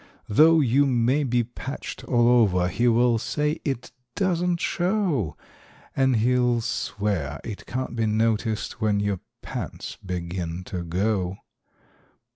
[0.27, 5.37] Though you may be patched all over he will say it doesn't show,
[5.95, 11.37] And he'll swear it can't be noticed when your pants begin to go.